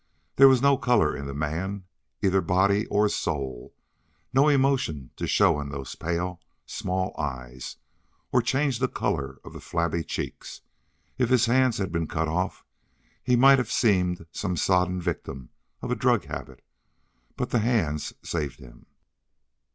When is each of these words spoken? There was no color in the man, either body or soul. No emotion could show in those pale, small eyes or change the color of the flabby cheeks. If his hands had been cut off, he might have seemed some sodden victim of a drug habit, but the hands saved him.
There 0.37 0.47
was 0.47 0.63
no 0.63 0.79
color 0.79 1.15
in 1.15 1.27
the 1.27 1.33
man, 1.35 1.83
either 2.23 2.41
body 2.41 2.87
or 2.87 3.07
soul. 3.07 3.71
No 4.33 4.47
emotion 4.49 5.11
could 5.15 5.29
show 5.29 5.59
in 5.61 5.69
those 5.69 5.93
pale, 5.93 6.41
small 6.65 7.13
eyes 7.19 7.75
or 8.31 8.41
change 8.41 8.79
the 8.79 8.87
color 8.87 9.37
of 9.43 9.53
the 9.53 9.59
flabby 9.61 10.03
cheeks. 10.03 10.61
If 11.19 11.29
his 11.29 11.45
hands 11.45 11.77
had 11.77 11.91
been 11.91 12.07
cut 12.07 12.27
off, 12.27 12.65
he 13.21 13.35
might 13.35 13.59
have 13.59 13.71
seemed 13.71 14.25
some 14.31 14.57
sodden 14.57 14.99
victim 14.99 15.49
of 15.83 15.91
a 15.91 15.95
drug 15.95 16.25
habit, 16.25 16.63
but 17.37 17.51
the 17.51 17.59
hands 17.59 18.11
saved 18.23 18.59
him. 18.59 18.87